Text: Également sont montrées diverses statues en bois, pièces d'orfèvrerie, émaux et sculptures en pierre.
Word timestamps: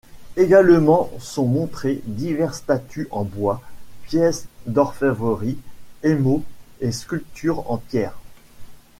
Également 0.35 1.11
sont 1.19 1.45
montrées 1.45 2.01
diverses 2.07 2.57
statues 2.57 3.07
en 3.11 3.23
bois, 3.23 3.61
pièces 4.05 4.47
d'orfèvrerie, 4.65 5.59
émaux 6.01 6.43
et 6.79 6.91
sculptures 6.91 7.69
en 7.69 7.77
pierre. 7.77 8.17